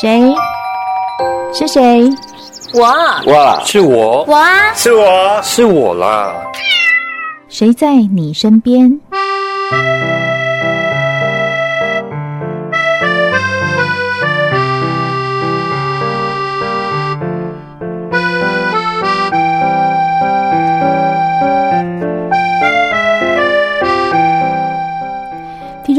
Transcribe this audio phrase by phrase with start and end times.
[0.00, 0.34] 谁？
[1.52, 2.08] 是谁？
[2.72, 2.86] 我。
[3.26, 4.24] 我，是我。
[4.24, 6.32] 我啊，是我，是我啦。
[7.48, 8.98] 谁在你身边？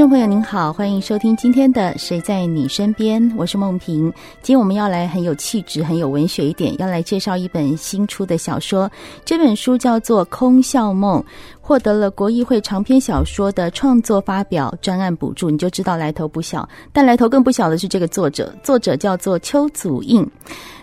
[0.02, 4.12] 众朋友您好，欢迎收听今天的《谁在你身边》，我是梦萍。
[4.42, 8.92] 今天我们要来很有气质、很有文学一点，要来介绍一本新出的小说。
[9.24, 11.22] 这本书叫做《空笑梦》，
[11.62, 16.68] 获得了国艺会长篇小说的创作发表专案补助，你就知道来头不小。
[16.92, 20.30] 但来头更不小的是这个作者，作者叫做邱祖映。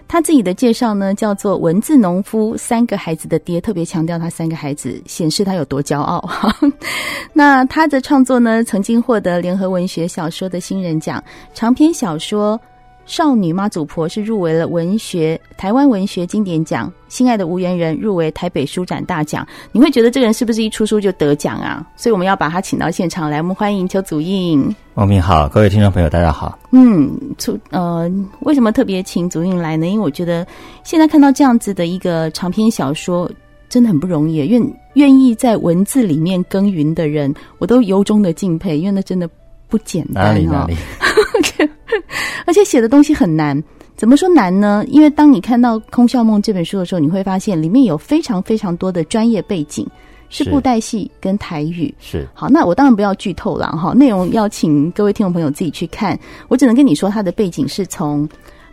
[0.07, 6.27] 他自己的介绍呢，叫做文字农夫，三个孩子的爹，特别强调他三个孩子，显示他有多骄傲。
[7.35, 11.23] 那他的创作呢，曾经获得联合文学小说的新人奖，
[11.53, 12.59] 长篇小说。
[13.09, 19.49] 少女妈祖婆是入围了文学台湾文学经典奖，心爱的无缘人入围台北书展大奖。
[19.73, 21.83] 你会觉得这个人是不是一出书就得奖啊？
[21.97, 24.63] 所以我们要把他请到现场来，我们欢迎邱祖印。
[24.93, 26.59] 王明好，各位听众朋友大家好。
[26.71, 28.07] 嗯，出呃，
[28.41, 29.87] 为什么特别请祖印来呢？
[29.87, 30.47] 因为我觉得
[30.85, 33.31] 现在看到这样子的一个长篇小说，
[33.71, 34.47] 真的很不容易。
[34.47, 39.27] 愿愿意在文字里面耕耘的人，我都由衷的敬佩，因为那真的
[39.69, 40.33] 不简单哦。
[40.33, 40.77] 哪里哪里
[42.47, 43.63] 而且写的东西很难，
[43.97, 44.85] 怎么说难呢？
[44.89, 49.87] 因为当你看到《空笑梦》这本书的时候，你会发现里面有非常非常多的专业背景，
[50.31, 51.95] 是布袋戏跟台语。
[51.99, 56.19] 是好，那我当然不要剧透了哈，内容要请各位听众朋友自己去看。
[56.49, 58.27] 我只能跟你说，它的背景是从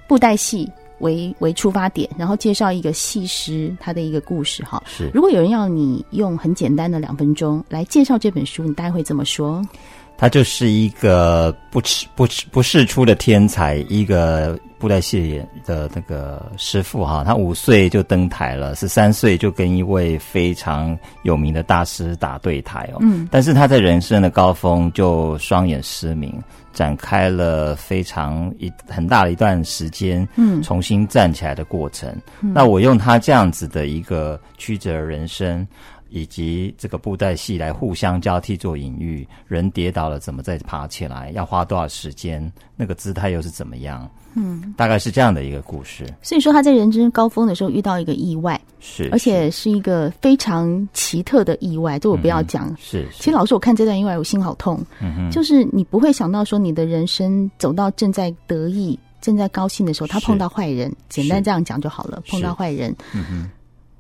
[0.08, 4.82] 布袋戏为为出发点，然后介绍一个戏师他的一个故事哈。
[4.86, 9.62] 是，如果有人要你用很简单的两分钟来介绍这本书，你大概会怎么说？
[10.18, 17.24] 他就是一个不吃不吃不世出的天才，一个布袋戏的那个师傅哈。
[17.24, 22.98] 他五岁就登台了，十三岁就跟一位非常有名的大师打对台哦。
[23.02, 26.34] 嗯，但是他在人生的高峰就双眼失明，
[26.72, 32.10] 展开了非常一很大的一段时间，嗯，重新站起来的过程。
[32.42, 35.68] 嗯，那我用他这样子的一个曲折人生。
[36.16, 41.30] 以及这个布袋戏来互相交替做隐喻，人跌倒了怎么再爬起来？
[41.32, 42.50] 要花多少时间？
[42.78, 44.10] 那个姿态又是怎么样？
[44.34, 46.06] 嗯，大概是这样的一个故事。
[46.22, 52.00] 所以说他在人生高峰的时候遇到一个意外，是，而且是一个非常奇特的意外。
[52.00, 52.70] 这我不要讲。
[52.70, 54.82] 嗯、是，其实老师，我看这段意外，我心好痛。
[55.02, 60.90] 嗯哼，就是你不会想到说你的人生走到正在得意、正在高兴的时候，他碰到坏人。
[61.10, 62.96] 简单这样讲就好了，碰到坏人。
[63.14, 63.50] 嗯哼。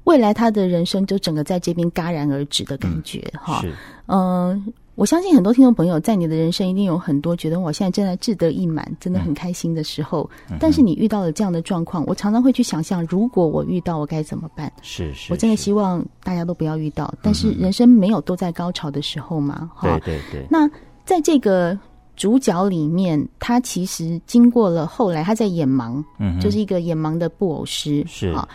[0.05, 3.61] 未来他的人生就整个在这边戛然而止的感觉，哈、
[4.07, 4.73] 嗯。
[4.95, 10.29] 我相信很多听众朋友在你的人生一定有很多觉得我现在正在志得意满，真的很开心的时候。
[10.49, 14.71] 嗯、但是你遇到了这样的状况，我常常会去想象，如果我遇到，我该怎么办？
[14.81, 17.13] 是是，我真的希望大家都不要遇到。
[17.21, 19.99] 但是人生没有都在高潮的时候嘛，哈。
[20.05, 20.47] 对对对。
[20.49, 20.65] 那
[21.03, 21.77] 在这个
[22.15, 28.47] 主角里面，他其实经过了后来他在眼盲，嗯，就是一个眼盲的布偶师，是啊。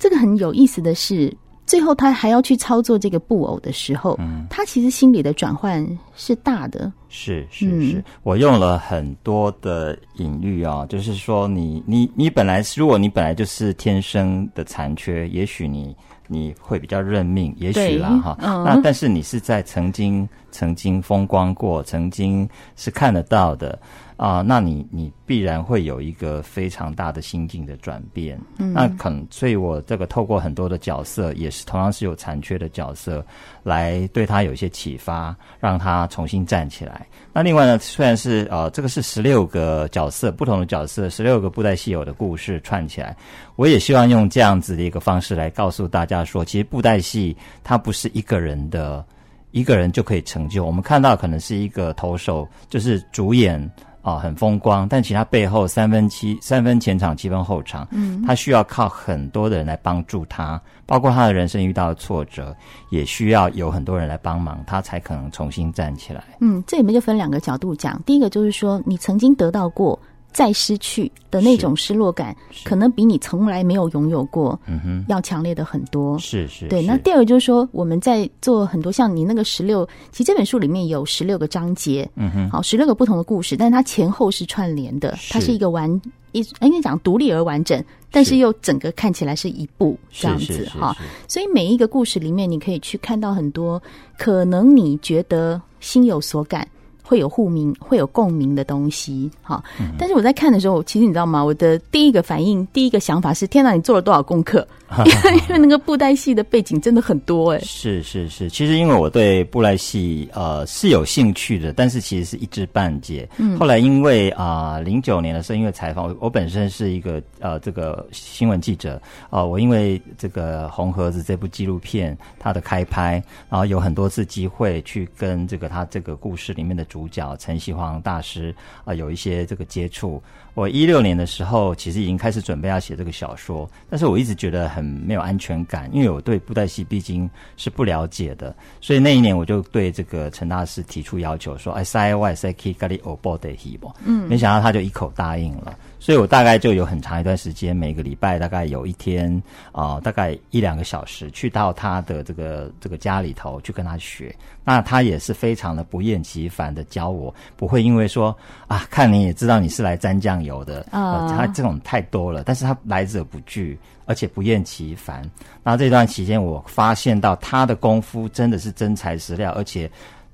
[0.00, 1.32] 这个很有意思的是，
[1.66, 6.90] 最后他还要去操作这个布偶的时候，嗯，他其实心里的转换是大的。
[7.10, 15.94] 是是是，嗯，我用了很多的隐喻啊，就是说你你你本来是，如果你本来就是天生的残缺，也许你
[16.28, 18.38] 你会比较认命，也许啦哈。
[18.40, 23.78] 嗯，那但是你是在曾经曾经风光过，曾经是看得到的。
[24.20, 28.38] 啊、呃，那你你必然会有一个非常大的心境的转变。
[28.58, 33.24] 嗯，那可能，所以我这个透过很多的角色，也是同样是有残缺的角色，
[33.62, 37.06] 来对他有一些启发，让他重新站起来。
[37.32, 43.16] 那另外呢，虽然是呃，这个是十六个角色，不同的角色，十六个布袋戏有的故事串起来，
[43.56, 49.02] 我也希望用这样子的一个方式来告诉大家说，其实布袋戏它不是一个人的，
[49.50, 50.62] 一个人就可以成就。
[50.62, 53.58] 我们看到可能是一个投手，就是主演。
[54.02, 62.56] 啊、哦，很风光，但其实他背后三分七三分前场，七分后场，嗯，他需要靠很多的人来帮助他，包括他的人生遇到的挫折，
[62.90, 66.24] 也需要有很多人来帮忙，他才可能重新站起来。
[66.40, 69.98] 嗯，这里面就分两个角度讲，第一个就是说，你曾经得到过。
[70.32, 72.34] 再失去的那种失落感，
[72.64, 76.18] 可能比你从来没有拥有过，嗯哼，要强烈的很多。
[76.18, 76.82] 是是，对。
[76.82, 85.90] 那第二个就是说，我们在做很多像你那个十六，其实这本书里面有十六个章节，嗯哼，好，十六个不同的故事，但是它前后是串联的，它是一个完
[86.32, 90.96] 一，应该讲独立而完整，但是又整个看起来是一部这样子哈。
[91.26, 93.82] 所以每一个故事里面，你可以去看到很多
[94.16, 96.66] 可能你觉得心有所感。
[97.10, 99.28] 会有互鸣、会有共鸣的东西。
[99.42, 99.60] 哈，
[99.98, 101.44] 但是我在看的时候，其实你知道吗？
[101.44, 104.64] 我的第一个反应、第一个想法是：天哪，你做了多少功课？
[105.48, 107.64] 因为那个布袋戏的背景真的很多哎、欸。
[107.64, 113.28] 是是是，其实因为我对布袋戏呃是有兴趣的，但是其实是一知半解。
[113.38, 128.54] 嗯，后来因为啊零九年的时候，因为采访我，我本身是一个呃这个新闻记者啊、呃，我因为这个红盒子这部纪录片它的开拍，然后有很多次机会去跟这个他这个故事里面的主主角陈希煌大师
[128.84, 130.22] 啊、有一些这个接触。
[130.54, 145.76] 我一六年的时候，其实已经开始准备要写这个小说，但是我一直觉得很没有安全感，因为我对布袋戏毕竟是不了解的，所以那一年我就对这个陈大师提出要求说：“哎，塞外塞可以咖喱欧布袋戏不？”嗯，没想到他就一口答应了。
[146.02, 149.30] 所以我大概就有很长一段时间，每个礼拜大概有一天
[149.70, 154.34] 啊、呃，大概一两个小时，去到他的这个这个家里头去跟他学。
[154.64, 158.34] 那他也是非常的不厌其烦的教我，不会因为说
[158.66, 162.42] 啊，看你也知道你是来沾酱油的他这种太多了。
[162.44, 165.22] 但是他来者不拒，而且不厌其烦。
[165.62, 169.90] 那这段期间，我发现到他的功夫真的是真材实料，而且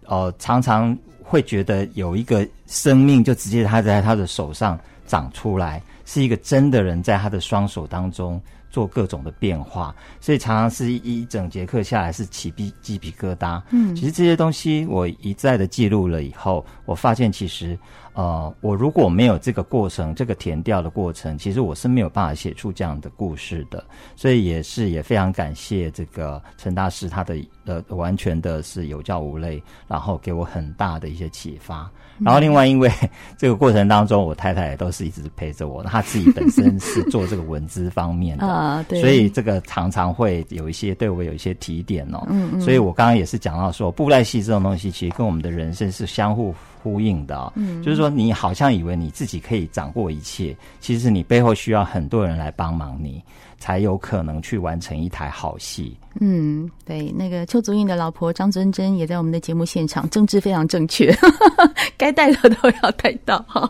[0.06, 4.78] 呃，常常会觉得有一个生命就直接他在他的手上。
[5.08, 8.42] 长出来是一个真的人，在他的双手当中
[8.72, 13.62] 做各种的变化，所以常常是一一整节课下来是起鸡鸡皮疙瘩。
[13.70, 17.78] 嗯，其实这些东西我一再的记录了以后，我发现其实。
[18.16, 23.84] 呃，我如果没有这个过程，这个填调的过程，其实我是没有办法写出这样的故事的。
[24.16, 27.36] 所以也是也非常感谢这个陈大师，他的
[27.66, 31.90] 呃完全的是有教无类，然后给我很大的一些启发。
[32.18, 32.90] 然后另外因为
[33.36, 42.26] 这个过程当中，我太太也都是一直陪着我，她自己本身是做这个文字方面的啊，对，所以这个常常会有一些对我有一些提点哦。
[42.30, 46.54] 嗯嗯，所以我刚刚也是讲到说，布袋戏这种东西，其实跟我们的人生是相互。
[46.86, 53.20] 呼应的，嗯，就是说你好像以为你自己可以掌握一切，其实你背后需要很多人来帮忙你，
[53.58, 55.96] 才有可能去完成一台好戏。
[56.20, 61.12] 嗯，对，那个邱祖印的老婆张真真也在我们的节目现场，政治非常正确，
[61.98, 63.68] 该带的都要带到哈。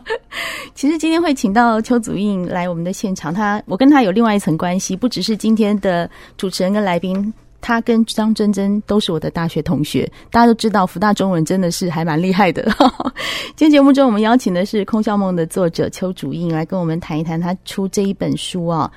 [0.74, 7.32] 其实今天会请到邱祖印来我们的现场，他我跟他有另外一层关系，不只是今天的主持人跟来宾。
[7.66, 12.62] 他跟张真真都是我的大学同学，大家都知道福大中文真的是还蛮厉害的。
[13.56, 18.88] 今天节目中，我们邀请的是《空笑梦》的作者邱主印来跟我们谈一谈他出这一本书啊，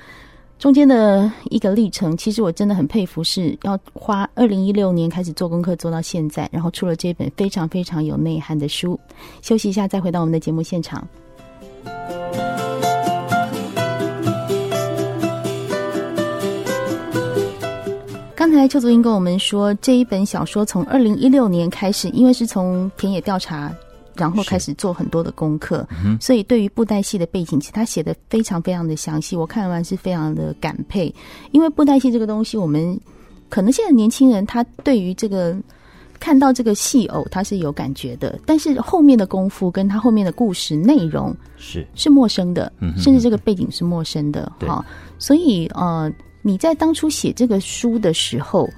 [0.56, 2.16] 中间的一个历程。
[2.16, 8.96] 其实我真的很佩服，是要花二零一六年开始做功课做到现在，然后出了这本非常非常有内涵的书。
[9.42, 11.04] 休息一下，再回到我们的节目现场。
[18.50, 23.72] 刚才邱祖英跟我们说，这一本小说从二零一六年开始，因为是从田野调查，
[24.16, 25.86] 然后开始做很多的功课，
[26.20, 29.36] 所以对于布袋戏的背景，其实他写的非常非常的详细。
[29.36, 31.14] 我看完是非常的感佩，
[31.52, 32.98] 因为布袋戏这个东西，我们
[33.48, 35.56] 可能现在年轻人他对于这个
[36.18, 44.50] 看到这个戏偶他是有感觉的，但是后面的功夫跟他后面的故事内容是是陌生的，甚至这个背景是陌生的。
[44.66, 44.84] 哈，
[45.20, 46.12] 所以呃。
[46.42, 48.68] 你在当初写这个书的时候，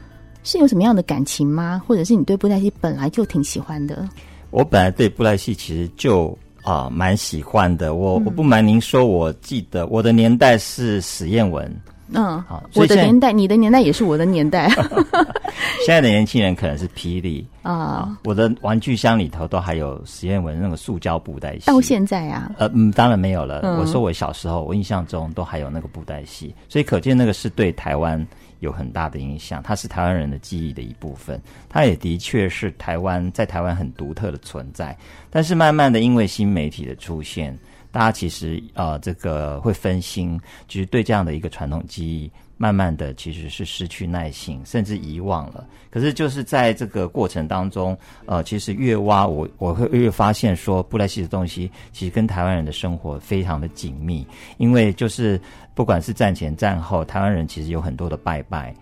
[0.42, 1.80] 是有什么样的感情吗？
[1.86, 4.08] 或者是你对布袋戏本来就挺喜欢的？
[4.50, 7.94] 我本来对布袋戏其实就啊蛮喜欢的。
[7.94, 11.72] 我、我不瞒您说，我记得我的年代是史艳文。
[12.14, 14.68] 嗯，好，我的年代，你的年代也是我的年代。
[15.84, 21.66] 现在的年轻人可能是霹雳啊，我的玩具箱里头都还有实验文那个塑胶布袋戏。
[21.66, 22.52] 到现在啊？
[22.56, 23.60] 呃，嗯，当然没有了。
[23.62, 28.24] 嗯、我说我小时候，我印象中都还有那个布袋戏，所以可见那个是对台湾
[28.60, 29.60] 有很大的影响。
[29.62, 34.96] 它是台湾人的记忆的一部分，它也的确是台湾在台湾很独特的存在。
[35.30, 37.56] 但是慢慢的，因为新媒体的出现。
[37.92, 45.66] 大家其实呃，这个会分心，就是对这样的一个传统技艺，慢慢的其实是失去耐心，甚至遗忘了。
[45.90, 55.38] 可是就是在这个过程当中，呃，其实越挖我我会越发现说，布袋戏的东西其实跟台湾人的生活非常的紧密，因为就是
[55.74, 58.74] 不管是战前战后，台湾人其实有很多的拜拜，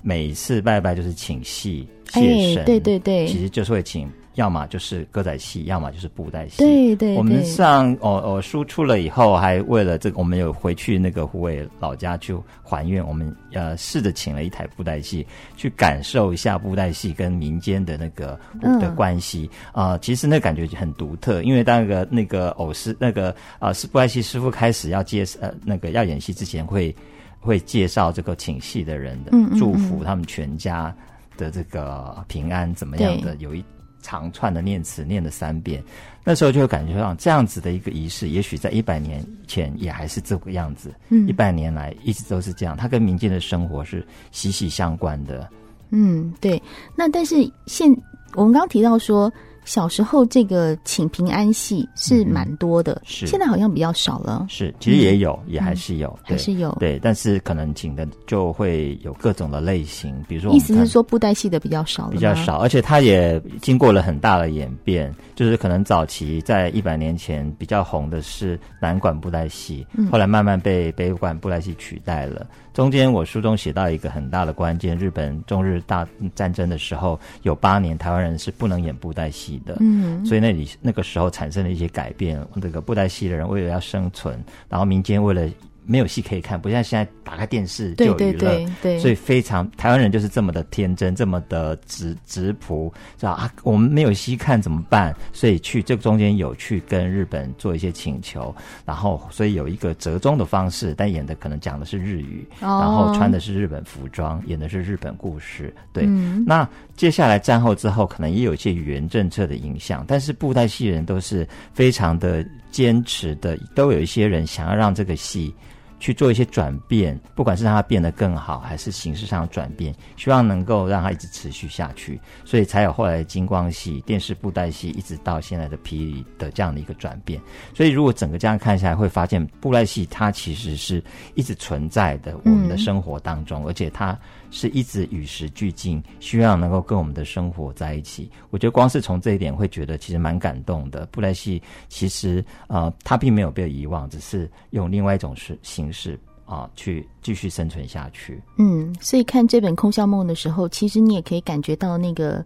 [0.00, 4.10] 每一次拜拜就是请戏谢神，哎，对对对，其实就是会请。
[4.38, 6.58] 要么就是歌仔戏，要么就是布袋戏。
[6.58, 13.04] 对，对对，我们上哦哦输出了以后，还为了这个，我们有回去那个湖北老家去还愿。
[13.04, 15.26] 我们呃试着请了一台布袋戏，
[15.56, 18.38] 去感受一下布袋戏跟民间的那个
[18.80, 19.98] 的关系啊、嗯呃。
[19.98, 26.94] 其实那感觉很独特，因为当那个那个偶师那个啊是布袋戏师傅开始要介呃那个要演戏之前会，
[27.40, 30.94] 会会介绍这个请戏的人的，祝福他们全家
[31.36, 33.64] 的这个平安怎么样的，有一。
[34.08, 35.84] 长串的念词念了三遍。
[36.24, 40.90] 那时候就会感觉到这样子的一个仪式，也许在一百年前也还是这个样子。
[41.10, 45.46] 嗯，一百年来一直都是这样，它跟民间的生活是息息相关的。
[45.90, 46.62] 嗯，对。
[46.96, 47.36] 那但是
[47.66, 47.94] 现
[48.34, 49.30] 我们刚刚提到说。
[49.68, 54.46] 小时候这个请平安戏是蛮多的，是现在好像比较少了。
[54.48, 56.74] 是，其实也有，也还是有，还是有。
[56.80, 65.14] 对，但是可能请的就会有各种的类型，比如说，意思是说布袋戏的比较少了，比较少，而且它也经过了很大的演变。
[65.36, 72.46] 就是可能早期在一百年前比较红的是南管布袋戏，后来慢慢被北管布袋戏取代了。
[72.72, 82.44] 中间我书中写到一个很大的关键，日本中日大战争的时候，有八年台湾人是不能演布袋戏的，嗯，所以那里那个时候产生了一些改变。
[82.60, 84.38] 这个布袋戏的人为了要生存，
[84.68, 85.48] 然后民间为了。
[85.90, 93.50] 没有戏可以看，不像现在打开电视就有娱乐，对对对对，所以非常台湾人就是这么的天真，这么的直直朴，知道啊？
[93.62, 95.16] 我们没有戏看怎么办？
[95.32, 98.54] 所以去这个中间有去跟日本做一些请求，
[98.84, 105.74] 然后所以有一个折中的方式，但演的可能讲的是日语，哦、然后穿的是日本服装，演的是日本故事。
[105.90, 115.54] 对，嗯、那接下来战后之后，可能也有一些语言政策的影响，但是布袋戏人都是非常的坚持的，都有一些人想要让这个戏。
[115.98, 127.40] 去做一些转变，不管是让它变得更好，还是形式上的转变，希望能够让它一直持续下去，所以才有后来的金光戏、电视布袋戏，一直到现在的霹雳的这样的一个转变。
[127.74, 131.02] 所以，如果整个这样看下来，会发现布袋戏它其实是
[131.34, 134.18] 一直存在的，我们的生活当中，嗯、而且它。
[134.50, 138.30] 是一直与时俱进，希望能够跟我们的生活在一起。
[138.50, 141.06] 我觉得光是从这一点会觉得其实蛮感动的。
[141.06, 148.42] 布莱希其实呃，他并没有被遗忘，只是用另外一种式形式啊、去继续生存下去。
[148.56, 152.44] 嗯，所以看这本《空笑梦》的时候，其实你也可以感觉到那个。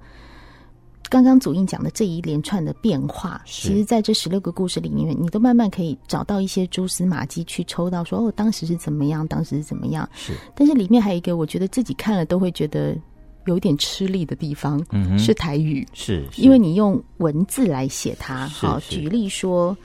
[1.13, 10.09] 刚刚祖印讲的这一连串的变化，其实在这十六个故事里面，你都慢慢可以找到一些蛛丝马迹，去抽到说哦，当时是怎么样，当时是怎么样。
[10.15, 12.97] 是，但是里面还有一个，我觉得自己看了都会觉得
[13.45, 18.49] 有点吃力的地方，嗯，是台语，是，因为你用文字来写它。
[18.49, 19.77] 好，举例说。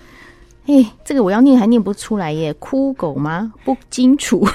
[0.67, 3.51] 哎，这个我要念还念不出来耶，哭狗吗？
[3.63, 4.45] 不清楚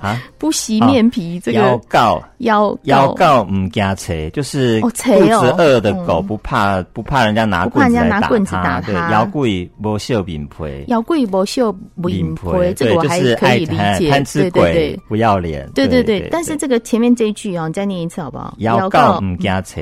[0.00, 1.40] 啊， 不洗面皮。
[1.40, 8.80] 这个要告要要告，唔惊车，就是肚子饿的狗不怕不怕人家拿棍子来打它。
[8.82, 9.48] 对，妖怪
[9.82, 12.42] 不秀饼皮，妖怪不秀饼皮，
[12.76, 14.08] 这个我还可以理解。
[14.08, 16.28] 贪吃鬼不要脸，对对对。
[16.30, 18.54] 但是这个前面这一句啊，你再念一次好不好？
[18.58, 19.80] 要告唔惊车，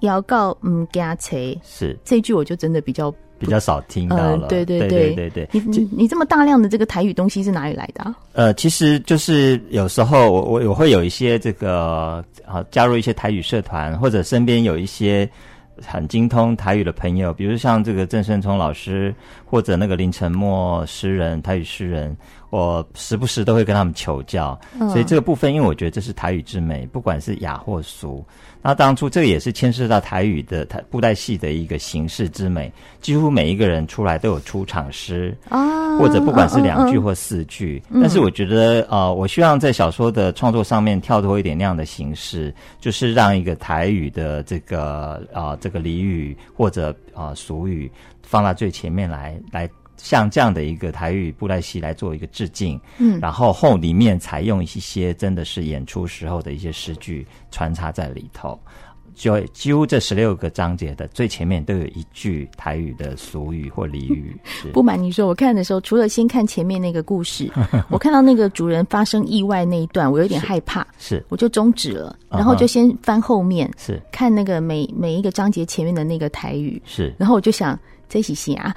[0.00, 3.10] 要告唔惊车，是这一句我就真的比较。
[3.42, 5.48] 比较少听到了，对对对对对对。
[5.50, 8.14] 你你你这么大量的这个台语东西是哪里来的啊？
[8.34, 15.28] 呃，其实就是有时候我我我会有一些这个啊，加入一些台语社团，或者身边有一些
[15.84, 19.12] 很精通台语的朋友，比如像这个郑胜聪老师，
[19.44, 22.16] 或者那个林沉默诗人，台语诗人。
[22.52, 28.22] 我时不时都会跟他们求教，所以这个部分，因为我觉得这是台语之美，不管是雅或俗。
[28.60, 37.82] 那当初这个也是牵涉到台语的台布袋戏的一个形式之美，几乎每一个人出来都有出场诗啊，或者不管是两句或四句。
[37.94, 47.90] 但是我觉得，呃，我希望在小说的创作上面跳脱一点那样的形式，就是让一个台语的这个啊、呃、这个俚语或者啊、呃、俗语
[48.22, 49.66] 放到最前面来来。
[49.96, 58.58] 像这样的一个台语布袋戏来做一个致敬，嗯，然后后里面采用一些真的是演出时候的一些诗句穿插在里头，
[59.14, 64.36] 就几乎这十六个章节的最前面都有一句台语的俗语或俚语。
[64.44, 64.68] 是。
[64.74, 67.48] 不瞒你说，我看的时候除了先看前面那个故事，
[67.88, 71.26] 我看到那个主人发生意外那一段，我有点害怕，是，是。
[71.28, 74.00] 我就终止了，然后就先翻后面，是。
[74.10, 77.78] 看那个每每一个章节前面的那个台语，是，然后我就想。
[78.12, 78.74] 这是戏啊！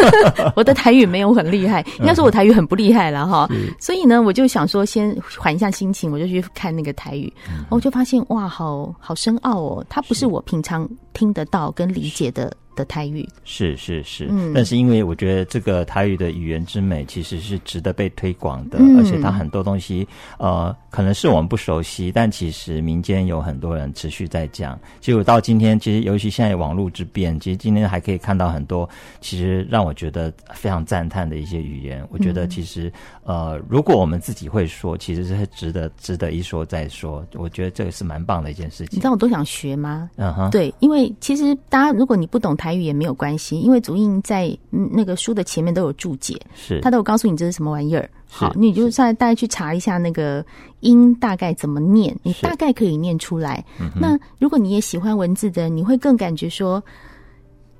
[0.54, 3.48] 我的台语没有很厉害，应该说我台语很不厉害了哈。
[3.80, 7.32] 所以呢，我就想说先缓一下心情，我就去看那个台语，
[7.70, 10.26] 我就发现哇，好好深奥哦，它不是。
[10.26, 12.52] 我平常听得到跟理解的。
[12.76, 20.04] 的台语是是是，嗯，但是因为我觉得这个台语的语言之美其实是值得被推广的，嗯，而且它很多东西
[20.40, 24.76] 呃，可能是我们不熟悉，但其实民间有很多人持续在讲。
[25.00, 28.90] 其实我到今天，其实尤其现在网络之变，其实今天还可以看到很多
[29.20, 32.04] 其实让我觉得非常赞叹的一些语言。
[32.10, 32.92] 我觉得其实
[33.22, 37.24] 呃，如果我们自己会说，其实是值得值得一说再说。
[37.34, 38.96] 我觉得这个是蛮棒的一件事情。
[38.96, 40.10] 你知道我都想学吗？
[40.16, 48.08] 嗯哼，对，因为为其实大家如果你不懂台语也没有关系，因为竹印在那个书的前面都有注解，是他都有告诉你这是什么玩意儿。
[48.28, 50.44] 好，你就再大概去查一下那个
[50.80, 53.64] 音大概怎么念，你大概可以念出来。
[54.00, 56.82] 那如果你也喜欢文字的，你会更感觉说。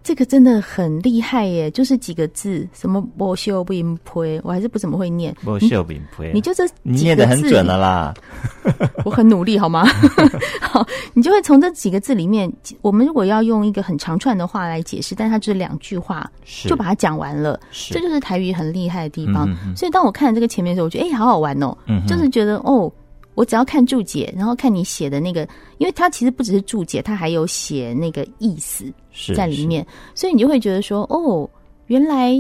[0.05, 1.71] 这个真的很厉害耶！
[1.71, 5.35] 就是几个字，什么“不修边呸”，我还是不怎么会念。
[5.43, 8.13] 不修边呸，你就这念的很准了啦。
[9.03, 9.87] 我很努力，好吗？
[10.61, 16.31] 好，你就会从这几个字里面，我们如果要用一个很长串的话来解释，但它只是两句话，
[16.69, 17.59] 就把它讲完了。
[17.73, 19.49] 这就是台语很厉害的地方。
[19.67, 22.93] 嗯、所以当我看这个前面的时候，我觉得哎，好好玩哦，嗯、就是觉得哦。
[23.35, 25.43] 我只要看注解，然后看你写的那个，
[25.79, 28.85] 因为它其实不只是注解，它还有写那个意思
[29.35, 31.49] 在里面，所以你就会觉得说，哦，
[31.87, 32.35] 原来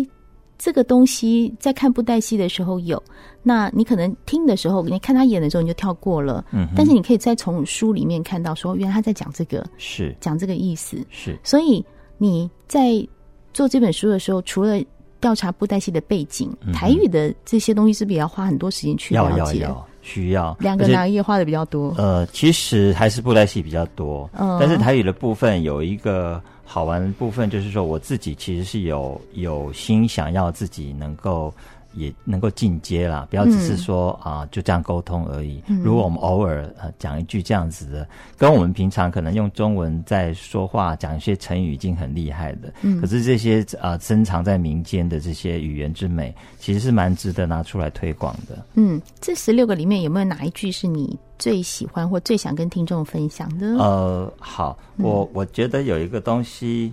[0.56, 3.02] 这个东西在看布袋戏的时候有。
[3.46, 10.16] 那你可能听的时候，你看他演的时候你就跳过了，嗯，但是你可以再从书里面看到说，原来他在讲这个，是。
[10.18, 11.38] 讲这个意思，是。
[11.44, 11.84] 所以
[12.16, 13.06] 你在
[13.52, 14.82] 做这本书的时候，除了
[15.20, 19.38] 调查布袋戏的背景，嗯、台语的这些东西，是不是也要花很多时间去了解？
[19.38, 21.92] 要要要需要两个哪一页花的比较多？
[21.98, 31.52] 呃，其实还是布袋戏比较多，嗯，但是台语的部分有一个好玩的部分，就是说我自己其实是有有心想要自己能够。
[31.94, 35.62] 也能够进阶啦，不要只是说、嗯、啊就这样沟通而已。
[35.66, 48.64] 嗯、如果我们偶尔呃讲一句这样子的，跟我们平常可能用中文在说话讲一些成语已经很厉害的，嗯，可是这些啊深藏在民间的这些语言之美，其实是蛮值得拿出来推广的。
[48.74, 53.76] 嗯，这十六个里面有没有哪一句是你最喜欢或最想跟听众分享的？
[53.78, 56.92] 呃，好，我我觉得有一个东西，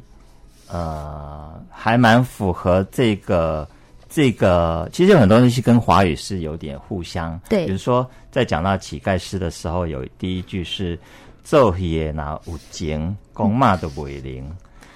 [0.67, 3.67] 呃，还蛮符合这个。
[4.13, 10.99] 这个其实有很多东西跟华语是有点互相，对，比如说在讲到乞丐诗的时候，有第一句是
[11.47, 14.45] “昼夜那有情，讲嘛都不会灵”，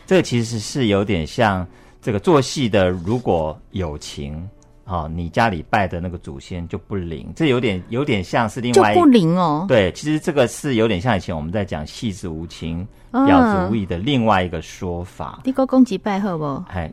[0.06, 1.66] 这个其实是有点像
[2.02, 4.36] 这个做戏的，如果有情
[4.84, 9.66] 啊、哦，你家里拜的那个祖先就不灵，这有点有点像是另外一就不灵哦。
[9.66, 15.40] 对，其实这个是有点像以前我们在讲戏子无情，婊子无义的另外一个说法。
[15.46, 16.62] 你个公鸡拜好不？
[16.68, 16.92] 哎。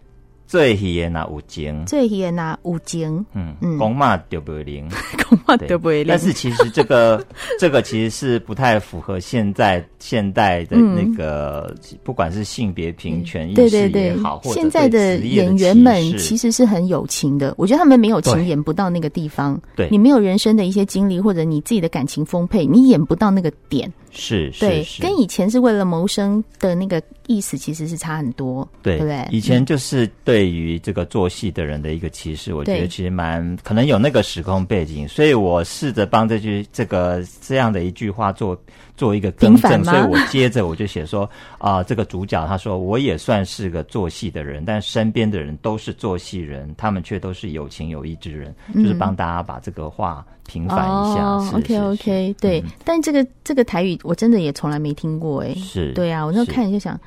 [0.53, 4.87] 最喜的那有情，最喜的那有情，嗯嗯，公骂就不会灵，
[5.27, 6.09] 公骂就不会灵。
[6.09, 7.25] 但是其实这个
[7.59, 17.55] 这个其实是不太符合现在现代的那个，嗯、不管是性别平权意识也好，或者现在的演员们其实是很有情的。
[17.57, 19.59] 我觉得他们没有情演不到那个地方。
[19.75, 23.91] 对，你没有人生的一些经历，或者你自己的感情丰沛，你演不到那个点。
[24.13, 29.27] 是，是，对，跟以前是为了谋生的那个意思其实是差很多，对，对不对？
[29.31, 38.57] 以前就是对于这个做戏的人的一个歧视，嗯、我觉得其实蛮可能有那个时空背景，所以我试着帮这句这个这样的一句话做
[38.97, 41.25] 做一个更正，所以我接着我就写说
[41.59, 50.25] 啊、呃，这个主角他说我也算是个做戏的人，但身边的人都是做戏人，他们却都是有情有义之人，嗯、就是帮大家把这个话。
[50.45, 56.99] 平反一下、哦、，OK OK，对，嗯、但这个这个台语我真的也从来没听过哎，是，对啊，我那看就想，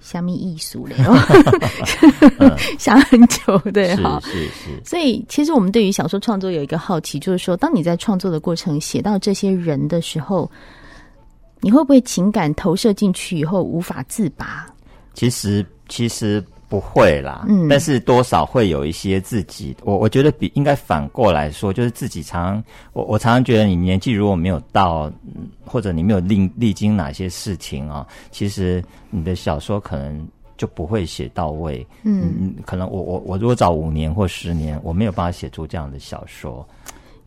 [0.00, 0.96] 虾米艺术嘞，
[2.80, 10.50] 想很久，对，好，是是，是，所以其实我们对于小说创作有一个好奇，就是说，当你在创作的过程写到这些人的时候，
[11.60, 14.66] 你会不会情感投射进去以后无法自拔？
[15.14, 16.44] 其实，其实。
[16.70, 25.12] 不会啦，嗯，但是多少会有一些自己，我我觉得比应该反过来说，就是自己常我我常常觉得你年纪如果没有到，
[25.64, 36.64] 或者你没有历历经哪些事情啊，其实你的小说可能就不会写到位，嗯，嗯，可能我我我如果早五年或十年，我没有办法写出这样的小说。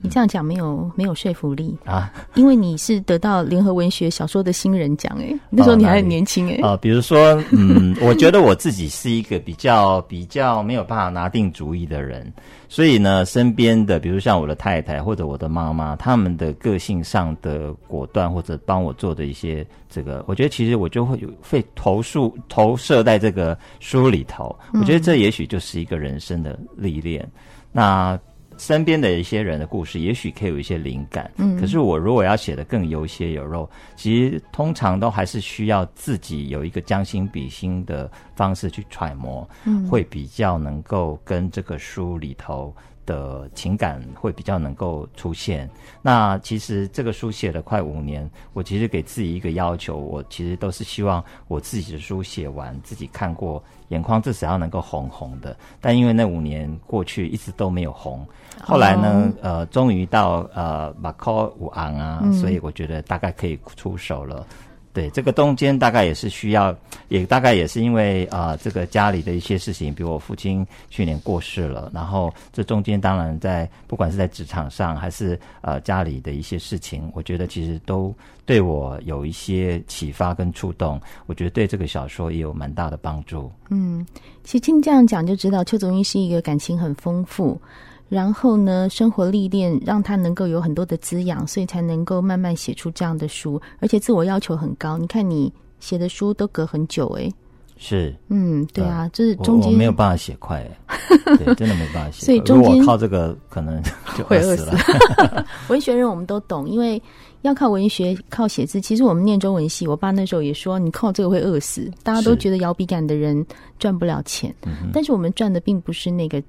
[0.03, 2.11] 你这样讲没有没有说服力啊？
[2.35, 6.59] 因为你是得到联合文学小说的新人奖哎，那时候你还很年轻哎。
[6.61, 12.31] 呃，比如说，嗯，我觉得我自己是一个比较比较没有办法拿定主意的人，
[12.67, 24.53] 所以呢，身边的比如像我的太太或者我的妈妈，他们的个性上的果断或者帮我做的一些这个，我觉得其实我就会有会投诉投射在这个书里头。
[24.73, 27.23] 我觉得这也许就是一个人生的历练。
[27.23, 27.31] 嗯、
[27.71, 28.19] 那。
[28.65, 31.29] 身边的一些人的故事，也许可以有一些灵感。
[31.35, 42.73] 嗯，可是我如果要写的更有血有肉，其实通常都还是需要自己有一个将心比心的方式去揣摩，嗯，会比较能够跟这个书里头
[43.05, 45.69] 的情感会比较能够出现。
[46.01, 55.55] 那其实这个书写了快五年，我其实给自己一个要求，我其实都是希望我自己的书写完，自己看过，眼眶至少要能够红红的。
[55.79, 58.25] 但因为那五年过去，一直都没有红。
[58.61, 64.45] 后来呢，呃，终于到呃马考五昂啊，嗯、所以我觉得大概可以出手了。
[64.93, 66.73] 对，这个中间大概也是需要，
[67.07, 78.13] 也大概也是因为啊、呃，这个家里的一些事情，比如我父亲去年过世了，然后这中间当然在不管是在职场上还是呃家里的一些事情，我觉得其实都
[78.45, 83.51] 对我有一些启发跟触动，我觉得对这个小说也有蛮大的帮助。
[83.71, 84.05] 嗯，
[84.43, 87.59] 其实听这样讲就知道邱祖英是一个感情很丰富。
[88.09, 94.97] 然后呢，生活历练让他能够有很多的滋养，所以才能够慢慢写出这样的书，而且自我要求很高。
[94.97, 97.31] 你看你写的书都隔很久哎，
[97.75, 100.63] 是，嗯，对啊，就是中间没有办法写快，
[101.25, 102.25] 对，真的没办法写。
[102.25, 103.81] 所以中间靠这个可能
[104.15, 105.45] 就会饿死了。
[105.69, 107.01] 文学人我们都懂，因为
[107.41, 108.79] 要靠文学靠写字。
[108.79, 111.91] 其实我们念中文系，我爸那时候也说，你靠这个会饿死。
[112.03, 113.43] 大家都觉得摇笔杆的人
[113.79, 116.39] 赚不了钱，嗯，但是我们赚的并不是那个。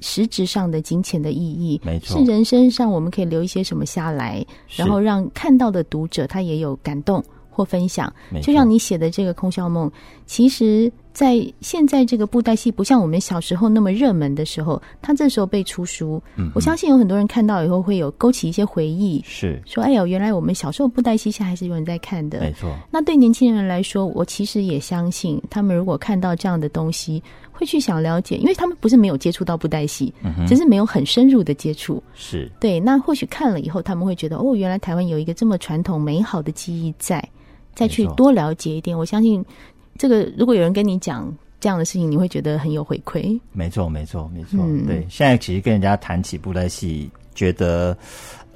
[0.00, 4.44] 实质上的金钱的意义，没错，是人生上我们可以留一些什么下来，
[4.76, 8.12] 然后让看到的读者他也有感动或分享。
[8.42, 9.88] 就像你写的这个《空笑梦》，
[10.26, 10.92] 其实。
[11.14, 22.68] 在现在这个布袋戏不像我们小时候那么热门的时候，他这时候被出书，嗯，我相信有很多人看到以后会有勾起一些回忆，是说，哎呦，原来我们小时候布袋戏现在还是有人在看的，没错。
[22.90, 27.22] 那对年轻人来说，我其实也相信，他们如果看到这样的东西，
[27.52, 32.80] 会去想了解，因为他们不是没有接触到布袋戏，嗯，只是没有很深入的接触，是对。
[32.80, 37.22] 那或许看了以后，他们会觉得，哦，原来台湾有一个这么传统美好的记忆在，
[37.72, 38.98] 再去多了解一点。
[38.98, 39.44] 我相信。
[39.96, 43.40] 这个如果有人跟你讲这样的事情，你会觉得很有回馈。
[43.52, 44.60] 没错，没错，没错。
[44.62, 47.96] 嗯、对，现在其实跟人家谈起布袋戏，觉得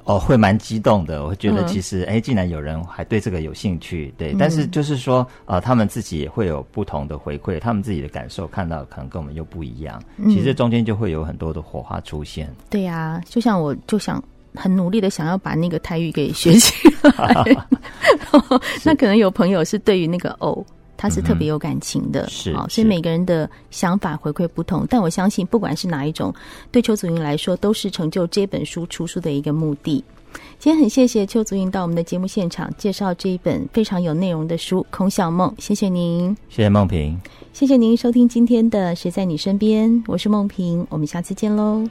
[0.03, 1.23] 哦会蛮激动的。
[1.23, 4.13] 我会觉得其实哎、嗯，竟然有人还对这个有兴趣。
[4.17, 9.99] 对，但是就是说啊、呃，他们自己也会有不同的回馈，他们自己的感受看到可能跟我们又不一样。
[10.25, 12.47] 其实中间就会有很多的火花出现。
[12.47, 14.23] 嗯、对呀、啊，就像我就想
[14.53, 16.73] 很努力的想要把那个台语给学起
[17.17, 17.43] 来，
[18.85, 20.63] 那可能有朋友是对于那个哦。
[21.01, 26.33] 他是特别有感情的，嗯、是，所以每个人的想法回馈不同，但我相信，不管是哪一种，
[26.71, 30.03] 对邱祖云来说，都是成就这本书出书的一个目的。
[30.59, 37.17] 今天很谢谢邱祖云到我们的节目现场介绍这一本非常有内容的书《空啸梦》，谢谢您，谢谢梦萍，
[37.53, 41.87] 谢谢您收听今天的《谁在你身边》，我是梦萍，我们下次见喽。